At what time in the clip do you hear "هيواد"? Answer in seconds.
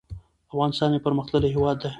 1.53-1.77